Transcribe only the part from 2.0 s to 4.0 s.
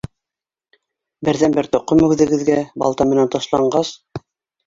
үгеҙегеҙгә балта менән ташланғас!...